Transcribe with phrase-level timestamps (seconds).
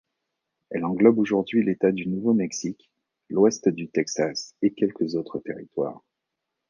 [0.71, 2.89] Elle englobe aujourd'hui l'État du Nouveau-Mexique,
[3.29, 6.01] l'ouest du Texas et quelques autres territoires.